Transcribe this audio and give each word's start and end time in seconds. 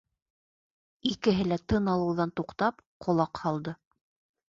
Икеһе 1.09 1.45
лә 1.51 1.59
тын 1.73 1.93
алыуҙан 1.95 2.35
туҡтап, 2.41 2.83
ҡолаҡ 3.09 3.47
һалды. 3.47 3.81